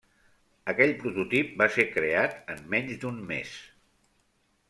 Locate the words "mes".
3.33-3.55